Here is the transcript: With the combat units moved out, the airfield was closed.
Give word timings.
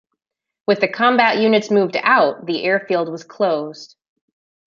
With 0.65 0.79
the 0.81 0.87
combat 0.87 1.37
units 1.37 1.69
moved 1.69 1.95
out, 2.01 2.47
the 2.47 2.63
airfield 2.63 3.07
was 3.09 3.23
closed. 3.23 3.95